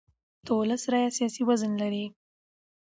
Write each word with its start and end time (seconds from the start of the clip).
د 0.45 0.47
ولس 0.59 0.83
رایه 0.91 1.11
سیاسي 1.17 1.41
وزن 1.49 1.71
لري 1.81 2.05